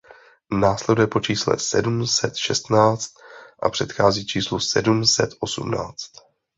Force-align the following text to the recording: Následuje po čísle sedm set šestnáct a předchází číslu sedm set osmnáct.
Následuje 0.59 1.07
po 1.07 1.19
čísle 1.19 1.59
sedm 1.59 2.07
set 2.07 2.35
šestnáct 2.35 3.09
a 3.61 3.69
předchází 3.69 4.25
číslu 4.27 4.59
sedm 4.59 5.05
set 5.05 5.29
osmnáct. 5.39 6.11